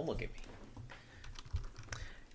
[0.00, 0.40] Don't look at me.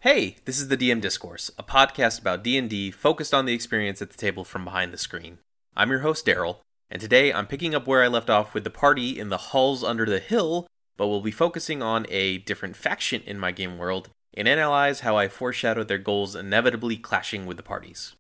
[0.02, 4.12] Hey, this is the DM Discourse, a podcast about D&D focused on the experience at
[4.12, 5.40] the table from behind the screen.
[5.76, 6.58] I'm your host Daryl,
[6.92, 9.84] and today I'm picking up where I left off with the party in the halls
[9.84, 14.12] under the hill, but we'll be focusing on a different faction in my game world
[14.36, 18.14] and analyze how I foreshadowed their goals inevitably clashing with the parties.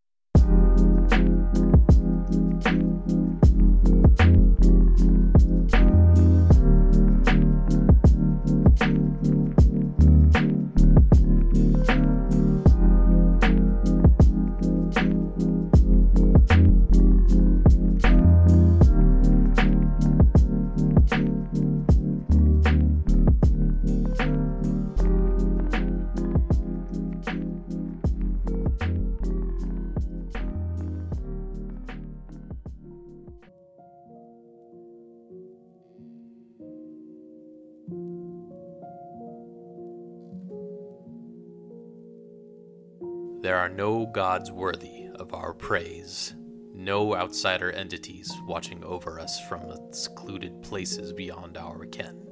[43.42, 46.34] There are no gods worthy of our praise,
[46.74, 52.28] no outsider entities watching over us from secluded places beyond our ken,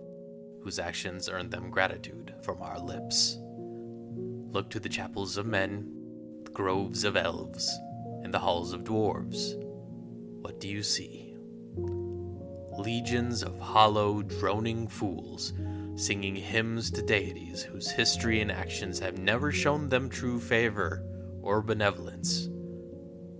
[0.64, 3.38] whose actions earn them gratitude from our lips.
[4.52, 5.88] Look to the chapels of men,
[6.46, 7.72] the groves of elves,
[8.24, 9.56] and the halls of dwarves.
[10.42, 11.33] What do you see?
[12.78, 15.54] Legions of hollow, droning fools
[15.96, 21.04] singing hymns to deities whose history and actions have never shown them true favor
[21.42, 22.50] or benevolence.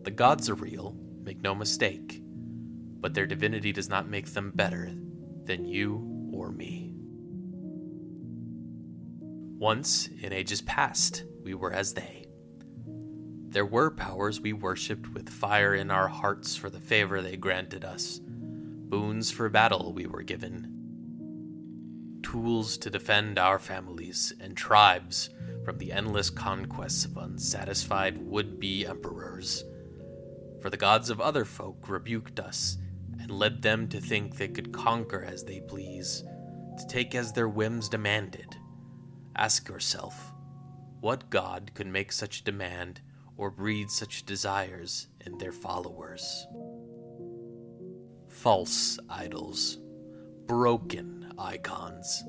[0.04, 2.22] The gods are real, make no mistake,
[3.00, 4.94] but their divinity does not make them better
[5.46, 6.94] than you or me.
[9.58, 12.26] Once, in ages past, we were as they.
[13.50, 17.86] There were powers we worshipped with fire in our hearts for the favor they granted
[17.86, 18.20] us.
[18.94, 20.70] Boons for battle we were given,
[22.22, 25.32] tools to defend our families and tribes
[25.66, 29.64] from the endless conquests of unsatisfied would be emperors.
[30.62, 32.78] For the gods of other folk rebuked us
[33.20, 36.24] and led them to think they could conquer as they please,
[36.78, 38.56] to take as their whims demanded.
[39.36, 40.32] Ask yourself,
[41.02, 43.02] what god could make such demand
[43.38, 46.46] or breed such desires in their followers?
[48.44, 49.78] False idols,
[50.48, 52.26] broken icons.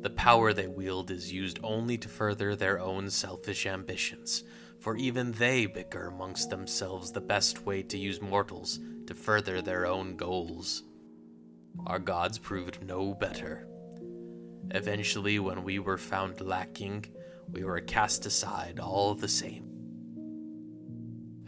[0.00, 4.42] The power they wield is used only to further their own selfish ambitions,
[4.80, 9.86] for even they bicker amongst themselves the best way to use mortals to further their
[9.86, 10.82] own goals.
[11.86, 13.68] Our gods proved no better.
[14.72, 17.06] Eventually, when we were found lacking,
[17.52, 19.69] we were cast aside all the same,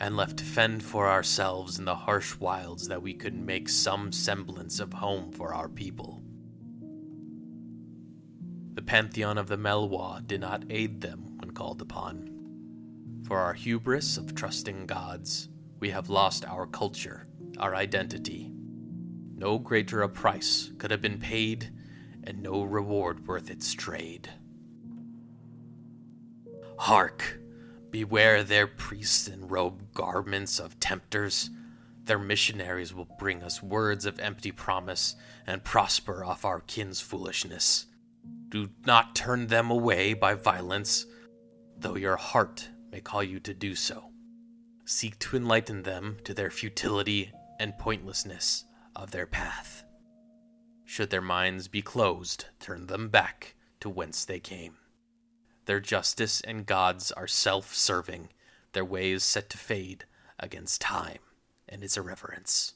[0.00, 4.12] and left to fend for ourselves in the harsh wilds that we could make some
[4.12, 6.22] semblance of home for our people.
[8.74, 12.30] The pantheon of the Melwa did not aid them when called upon.
[13.26, 15.48] For our hubris of trusting gods,
[15.78, 17.26] we have lost our culture,
[17.58, 18.52] our identity.
[19.36, 21.70] No greater a price could have been paid,
[22.24, 24.28] and no reward worth its trade.
[26.78, 27.41] Hark!
[27.92, 31.50] Beware their priests in robed garments of tempters.
[32.04, 35.14] Their missionaries will bring us words of empty promise
[35.46, 37.86] and prosper off our kin's foolishness.
[38.48, 41.04] Do not turn them away by violence,
[41.76, 44.10] though your heart may call you to do so.
[44.86, 48.64] Seek to enlighten them to their futility and pointlessness
[48.96, 49.84] of their path.
[50.86, 54.76] Should their minds be closed, turn them back to whence they came.
[55.66, 58.30] Their justice and gods are self serving,
[58.72, 60.04] their ways set to fade
[60.38, 61.20] against time
[61.68, 62.74] and its irreverence.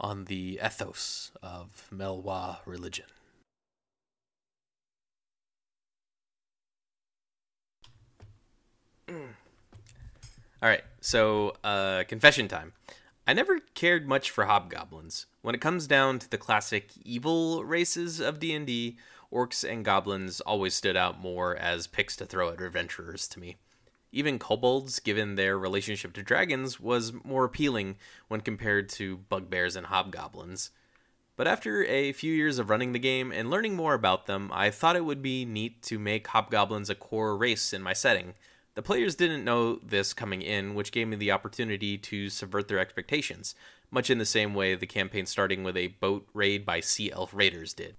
[0.00, 3.06] On the ethos of Melwa religion.
[9.08, 12.72] All right, so uh, confession time.
[13.26, 15.26] I never cared much for hobgoblins.
[15.42, 18.96] When it comes down to the classic evil races of D&D,
[19.34, 23.56] orcs and goblins always stood out more as picks to throw at adventurers to me.
[24.12, 27.96] Even kobolds, given their relationship to dragons, was more appealing
[28.28, 30.70] when compared to bugbears and hobgoblins.
[31.36, 34.70] But after a few years of running the game and learning more about them, I
[34.70, 38.34] thought it would be neat to make hobgoblins a core race in my setting–
[38.74, 42.80] the players didn't know this coming in, which gave me the opportunity to subvert their
[42.80, 43.54] expectations,
[43.90, 47.32] much in the same way the campaign starting with a boat raid by Sea Elf
[47.32, 47.94] Raiders did.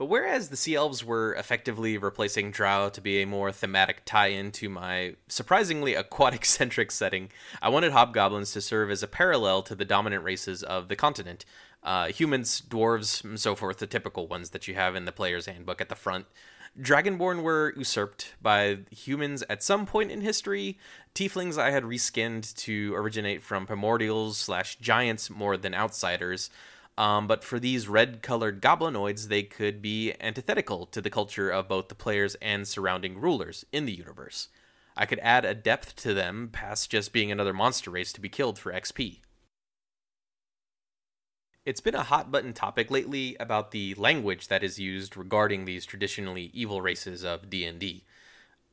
[0.00, 4.28] But whereas the Sea Elves were effectively replacing Drow to be a more thematic tie
[4.28, 7.30] in to my surprisingly aquatic centric setting,
[7.60, 11.44] I wanted Hobgoblins to serve as a parallel to the dominant races of the continent.
[11.82, 15.44] Uh, humans, dwarves, and so forth, the typical ones that you have in the player's
[15.44, 16.24] handbook at the front.
[16.80, 20.78] Dragonborn were usurped by humans at some point in history.
[21.14, 26.48] Tieflings I had reskinned to originate from primordials slash giants more than outsiders.
[27.00, 31.66] Um, but for these red colored goblinoids, they could be antithetical to the culture of
[31.66, 34.48] both the players and surrounding rulers in the universe.
[34.98, 38.28] I could add a depth to them past just being another monster race to be
[38.28, 39.20] killed for XP.
[41.64, 45.86] It's been a hot button topic lately about the language that is used regarding these
[45.86, 48.04] traditionally evil races of D&D.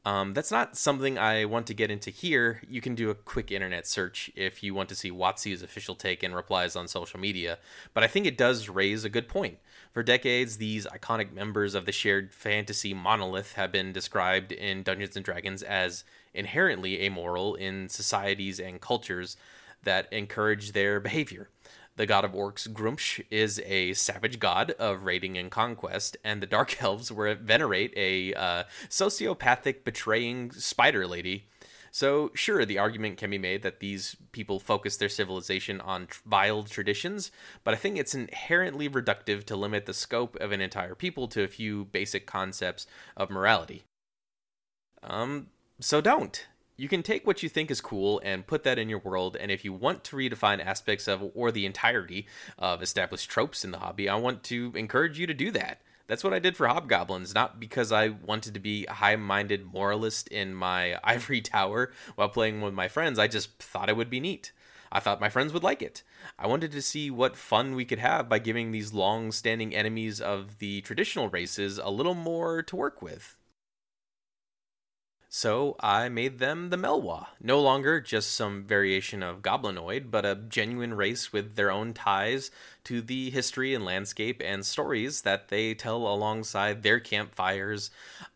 [0.08, 2.62] Um, that's not something I want to get into here.
[2.70, 6.24] You can do a quick internet search if you want to see WotC's official take
[6.24, 7.58] and replies on social media,
[7.94, 9.58] but I think it does raise a good point.
[9.92, 15.18] For decades, these iconic members of the shared fantasy monolith have been described in Dungeons
[15.18, 19.36] and Dragons as inherently amoral in societies and cultures
[19.84, 21.50] that encourage their behavior.
[21.98, 26.46] The god of orcs, Gruumsh, is a savage god of raiding and conquest, and the
[26.46, 31.48] Dark Elves were venerate a uh, sociopathic, betraying spider lady.
[31.92, 36.62] So, sure, the argument can be made that these people focus their civilization on vile
[36.62, 37.32] traditions,
[37.64, 41.44] but I think it's inherently reductive to limit the scope of an entire people to
[41.44, 42.86] a few basic concepts
[43.16, 43.84] of morality.
[45.02, 45.48] Um,
[45.80, 46.46] so don't
[46.78, 49.52] you can take what you think is cool and put that in your world and
[49.52, 52.28] if you want to redefine aspects of or the entirety
[52.58, 56.24] of established tropes in the hobby i want to encourage you to do that that's
[56.24, 60.54] what i did for hobgoblins not because i wanted to be a high-minded moralist in
[60.54, 64.52] my ivory tower while playing with my friends i just thought it would be neat
[64.90, 66.04] I thought my friends would like it.
[66.40, 70.22] I wanted to see what fun we could have by giving these long standing enemies
[70.22, 73.37] of the traditional races a little more to work with.
[75.30, 77.28] So I made them the Melwa.
[77.42, 82.50] No longer just some variation of goblinoid, but a genuine race with their own ties
[82.86, 87.92] to the history and landscape and stories that they tell alongside their campfires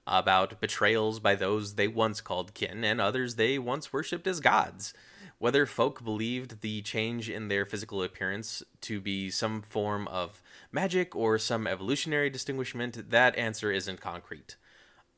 [0.06, 4.94] about betrayals by those they once called kin and others they once worshipped as gods.
[5.38, 10.42] Whether folk believed the change in their physical appearance to be some form of
[10.74, 14.58] magic or some evolutionary distinguishment, that answer isn't concrete.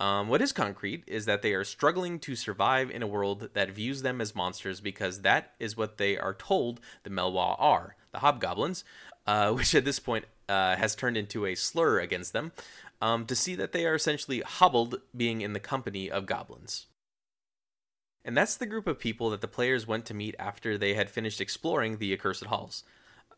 [0.03, 3.71] Um, what is concrete is that they are struggling to survive in a world that
[3.71, 8.19] views them as monsters because that is what they are told the Melwa are, the
[8.19, 8.83] hobgoblins,
[9.25, 12.51] uh, which at this point uh, has turned into a slur against them,
[13.01, 16.88] um, to see that they are essentially hobbled being in the company of goblins.
[18.25, 21.09] And that's the group of people that the players went to meet after they had
[21.09, 22.83] finished exploring the accursed halls.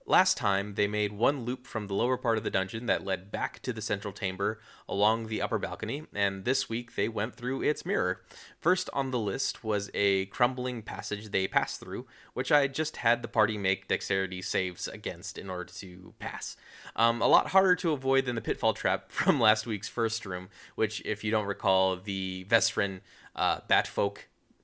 [0.08, 3.32] Last time, they made one loop from the lower part of the dungeon that led
[3.32, 7.64] back to the central chamber along the upper balcony, and this week they went through
[7.64, 8.22] its mirror.
[8.60, 13.24] First on the list was a crumbling passage they passed through, which I just had
[13.24, 16.56] the party make dexterity saves against in order to pass.
[16.96, 20.50] Um, a lot harder to avoid than the pitfall trap from last week's first room,
[20.76, 23.02] which, if you don't recall, the Vestren
[23.36, 24.18] uh, Batfolk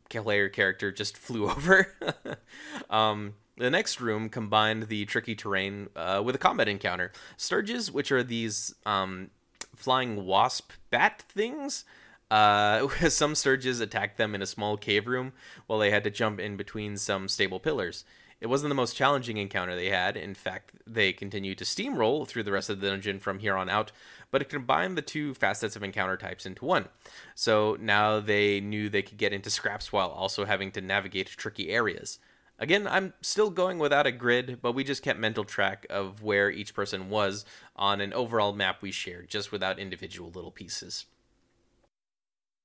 [0.07, 2.37] player character just flew over.
[2.91, 7.11] um, the next room combined the tricky terrain uh, with a combat encounter.
[7.37, 9.29] Stirges, which are these um,
[9.75, 11.85] flying wasp bat things,
[12.29, 15.33] uh, some stirges attacked them in a small cave room
[15.67, 18.05] while they had to jump in between some stable pillars.
[18.39, 20.17] It wasn't the most challenging encounter they had.
[20.17, 23.69] In fact, they continued to steamroll through the rest of the dungeon from here on
[23.69, 23.91] out,
[24.31, 26.87] but it combined the two facets of encounter types into one.
[27.35, 31.69] So now they knew they could get into scraps while also having to navigate tricky
[31.69, 32.17] areas.
[32.61, 36.51] Again, I'm still going without a grid, but we just kept mental track of where
[36.51, 37.43] each person was
[37.75, 41.07] on an overall map we shared, just without individual little pieces.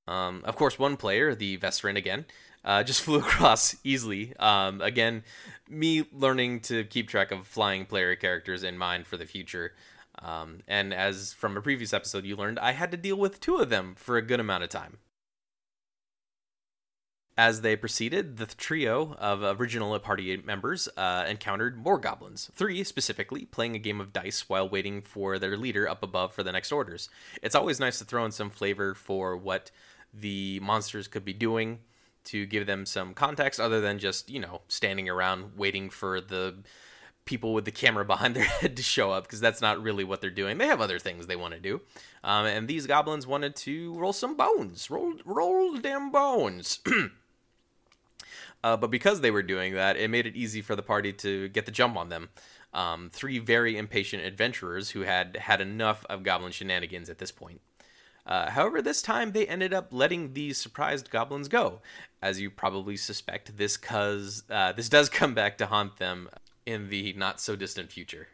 [0.07, 2.27] Um, of course, one player, the Vestren again,
[2.63, 4.37] uh, just flew across easily.
[4.37, 5.25] Um, again,
[5.67, 9.73] me learning to keep track of flying player characters in mind for the future.
[10.21, 13.57] Um, and as from a previous episode you learned, I had to deal with two
[13.57, 14.99] of them for a good amount of time.
[17.39, 23.45] As they proceeded, the trio of original party members uh, encountered more goblins, three specifically,
[23.45, 26.73] playing a game of dice while waiting for their leader up above for the next
[26.73, 27.11] orders.
[27.43, 29.71] It's always nice to throw in some flavor for what
[30.15, 31.81] the monsters could be doing
[32.25, 36.55] to give them some context other than just, you know, standing around waiting for the
[37.27, 40.23] people with the camera behind their head to show up because that's not really what
[40.23, 40.57] they're doing.
[40.57, 41.83] They have other things they want to do.
[42.25, 44.91] Um, and these goblins wanted to roll some bones.
[44.91, 46.79] Roll, roll damn bones.
[48.67, 51.47] Uh, but because they were doing that, it made it easy for the party to
[51.51, 52.29] get the jump on them.
[52.75, 57.61] Um, three very impatient adventurers who had had enough of goblin shenanigans at this point.
[58.27, 61.81] Uh, however, this time they ended up letting these surprised goblins go.
[62.21, 66.29] As you probably suspect, this cause uh, this does come back to haunt them
[66.67, 68.27] in the not so distant future.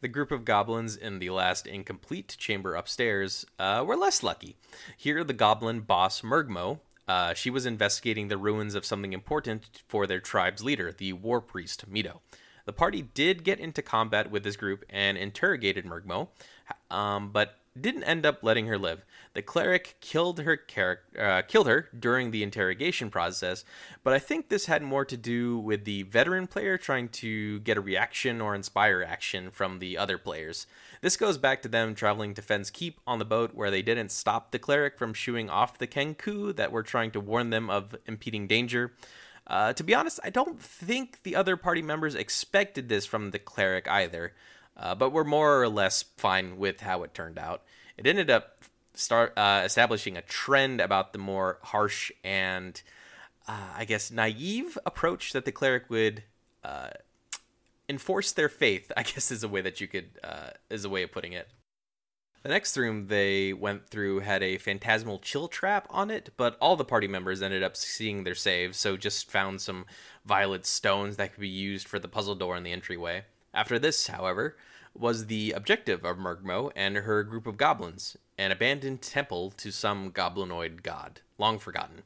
[0.00, 4.56] The group of goblins in the last incomplete chamber upstairs uh, were less lucky.
[4.96, 10.06] Here, the goblin boss Murgmo, uh, she was investigating the ruins of something important for
[10.06, 12.20] their tribe's leader, the war priest Mido.
[12.64, 16.28] The party did get into combat with this group and interrogated Murgmo,
[16.90, 19.04] um, but didn't end up letting her live.
[19.34, 23.64] The cleric killed her char- uh, killed her during the interrogation process,
[24.04, 27.78] but I think this had more to do with the veteran player trying to get
[27.78, 30.66] a reaction or inspire action from the other players.
[31.02, 34.10] This goes back to them traveling to Fen's Keep on the boat where they didn't
[34.10, 37.94] stop the cleric from shooing off the Kenku that were trying to warn them of
[38.06, 38.92] impeding danger.
[39.46, 43.38] Uh, to be honest, I don't think the other party members expected this from the
[43.38, 44.32] cleric either
[44.76, 47.62] uh, but we're more or less fine with how it turned out.
[47.96, 48.58] It ended up
[48.94, 52.80] start uh, establishing a trend about the more harsh and
[53.48, 56.22] uh, I guess naive approach that the cleric would
[56.62, 56.90] uh,
[57.92, 58.90] enforce their faith.
[58.96, 61.48] I guess is a way that you could uh, is a way of putting it.
[62.42, 66.74] The next room they went through had a phantasmal chill trap on it, but all
[66.74, 69.84] the party members ended up seeing their saves, so just found some
[70.24, 73.24] violet stones that could be used for the puzzle door in the entryway.
[73.54, 74.56] After this, however,
[74.92, 80.10] was the objective of Murgmo and her group of goblins, an abandoned temple to some
[80.10, 82.02] goblinoid god, long forgotten.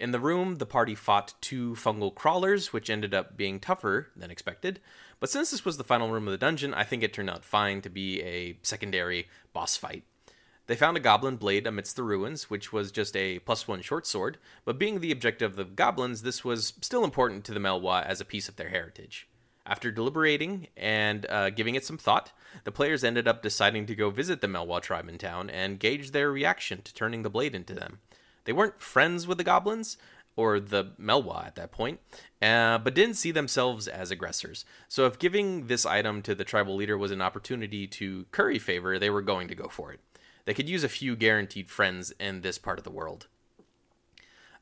[0.00, 4.30] In the room, the party fought two fungal crawlers, which ended up being tougher than
[4.30, 4.80] expected.
[5.20, 7.44] But since this was the final room of the dungeon, I think it turned out
[7.44, 10.02] fine to be a secondary boss fight.
[10.66, 14.06] They found a goblin blade amidst the ruins, which was just a plus one short
[14.06, 18.06] sword, but being the objective of the goblins, this was still important to the Melwa
[18.06, 19.28] as a piece of their heritage.
[19.66, 22.32] After deliberating and uh, giving it some thought,
[22.64, 26.12] the players ended up deciding to go visit the Melwa tribe in town and gauge
[26.12, 27.98] their reaction to turning the blade into them.
[28.44, 29.96] They weren't friends with the goblins,
[30.40, 32.00] or the Melwa at that point,
[32.40, 34.64] uh, but didn't see themselves as aggressors.
[34.88, 38.98] So if giving this item to the tribal leader was an opportunity to curry favor,
[38.98, 40.00] they were going to go for it.
[40.46, 43.26] They could use a few guaranteed friends in this part of the world.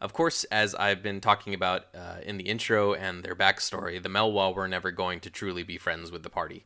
[0.01, 4.09] Of course, as I've been talking about uh, in the intro and their backstory, the
[4.09, 6.65] Melwa were never going to truly be friends with the party.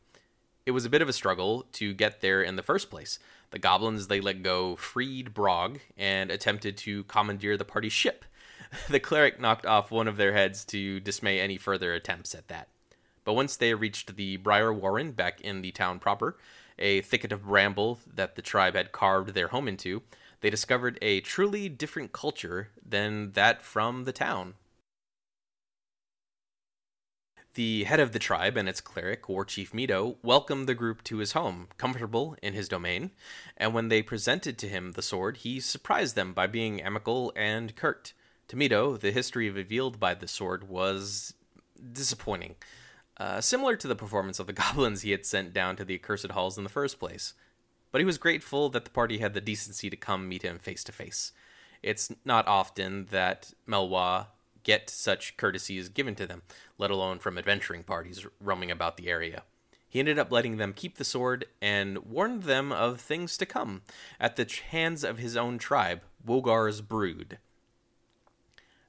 [0.65, 3.19] It was a bit of a struggle to get there in the first place.
[3.51, 8.25] The goblins they let go freed Brog and attempted to commandeer the party's ship.
[8.89, 12.69] The cleric knocked off one of their heads to dismay any further attempts at that.
[13.23, 16.37] But once they reached the Briar Warren back in the town proper,
[16.79, 20.01] a thicket of bramble that the tribe had carved their home into,
[20.41, 24.55] they discovered a truly different culture than that from the town.
[27.53, 31.17] The head of the tribe and its cleric, War Chief Mido, welcomed the group to
[31.17, 33.11] his home, comfortable in his domain,
[33.55, 37.75] and when they presented to him the sword, he surprised them by being amicable and
[37.75, 38.13] curt.
[38.49, 41.33] To Mido, the history revealed by the sword was
[41.91, 42.55] disappointing,
[43.17, 46.31] uh, similar to the performance of the goblins he had sent down to the accursed
[46.31, 47.33] halls in the first place
[47.93, 50.83] but he was grateful that the party had the decency to come meet him face
[50.83, 51.31] to face.
[51.83, 54.27] It's not often that Melwa
[54.63, 56.41] get such courtesies given to them,
[56.79, 59.43] let alone from adventuring parties roaming about the area.
[59.87, 63.83] He ended up letting them keep the sword and warned them of things to come
[64.19, 67.37] at the hands of his own tribe, Wogar's Brood.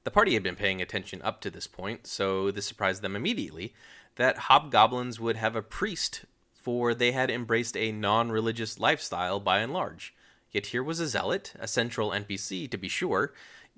[0.05, 3.73] The party had been paying attention up to this point, so this surprised them immediately
[4.17, 9.59] that hobgoblins would have a priest for they had embraced a non religious lifestyle by
[9.59, 10.13] and large.
[10.51, 13.33] Yet here was a zealot, a central NPC to be sure,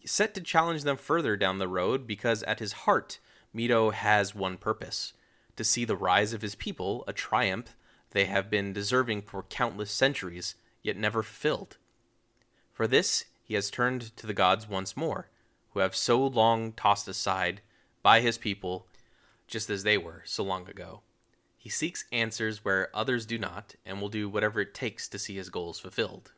[0.05, 3.19] set to challenge them further down the road because at his heart,
[3.55, 5.13] Mido has one purpose
[5.55, 7.73] to see the rise of his people, a triumph
[8.11, 11.77] they have been deserving for countless centuries, yet never fulfilled.
[12.73, 15.29] For this, he has turned to the gods once more,
[15.77, 17.61] who have so long tossed aside
[18.01, 18.87] by his people,
[19.45, 21.01] just as they were so long ago.
[21.55, 25.35] He seeks answers where others do not, and will do whatever it takes to see
[25.35, 26.31] his goals fulfilled.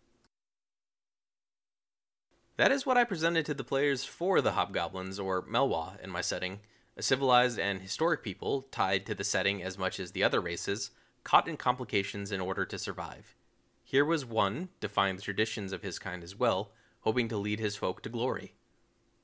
[2.58, 6.20] That is what I presented to the players for the Hobgoblins, or Melwa, in my
[6.20, 6.60] setting,
[6.98, 10.92] a civilized and historic people tied to the setting as much as the other races,
[11.24, 13.38] caught in complications in order to survive.
[13.86, 17.78] Here was one, defying the traditions of his kind as well, hoping to lead his
[17.78, 18.56] folk to glory.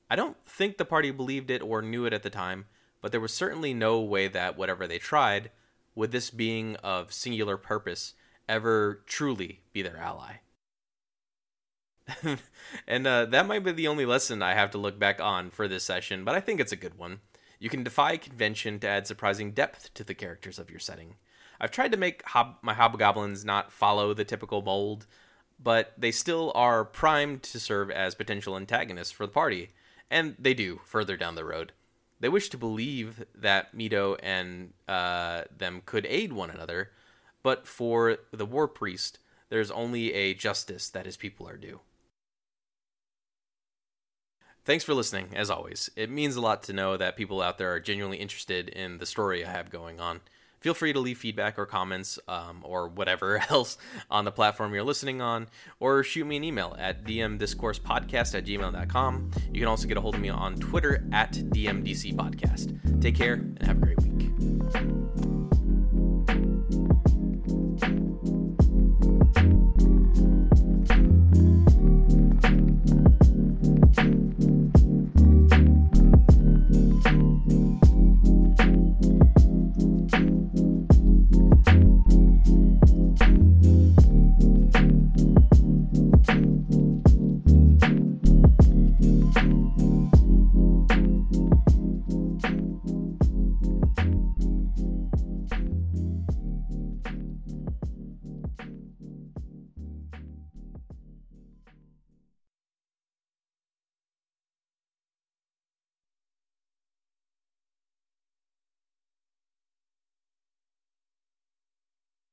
[0.08, 2.66] I don't think the party believed it or knew it at the time,
[3.00, 5.50] but there was certainly no way that, whatever they tried,
[5.94, 8.14] would this being of singular purpose
[8.48, 10.36] ever truly be their ally?
[12.86, 15.66] and uh, that might be the only lesson I have to look back on for
[15.66, 17.20] this session, but I think it's a good one.
[17.58, 21.16] You can defy convention to add surprising depth to the characters of your setting.
[21.60, 25.06] I've tried to make hob- my hobgoblins not follow the typical mold,
[25.58, 29.70] but they still are primed to serve as potential antagonists for the party,
[30.10, 31.72] and they do further down the road.
[32.18, 36.90] They wish to believe that Mido and uh, them could aid one another,
[37.42, 41.80] but for the war priest, there's only a justice that his people are due.
[44.64, 45.90] Thanks for listening, as always.
[45.94, 49.06] It means a lot to know that people out there are genuinely interested in the
[49.06, 50.22] story I have going on.
[50.60, 53.78] Feel free to leave feedback or comments um, or whatever else
[54.10, 55.48] on the platform you're listening on,
[55.80, 59.30] or shoot me an email at dmdiscoursepodcast at gmail.com.
[59.52, 63.00] You can also get a hold of me on Twitter at dmdcpodcast.
[63.00, 65.05] Take care and have a great week.